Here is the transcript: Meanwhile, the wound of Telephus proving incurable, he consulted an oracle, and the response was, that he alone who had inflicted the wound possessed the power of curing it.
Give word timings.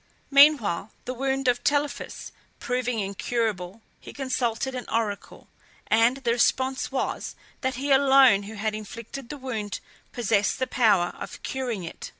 Meanwhile, 0.31 0.89
the 1.05 1.13
wound 1.13 1.47
of 1.47 1.63
Telephus 1.63 2.31
proving 2.57 2.97
incurable, 2.99 3.83
he 3.99 4.13
consulted 4.13 4.73
an 4.73 4.87
oracle, 4.91 5.47
and 5.85 6.17
the 6.17 6.31
response 6.31 6.91
was, 6.91 7.35
that 7.61 7.75
he 7.75 7.91
alone 7.91 8.41
who 8.49 8.55
had 8.55 8.73
inflicted 8.73 9.29
the 9.29 9.37
wound 9.37 9.79
possessed 10.11 10.57
the 10.57 10.65
power 10.65 11.13
of 11.19 11.43
curing 11.43 11.83
it. 11.83 12.09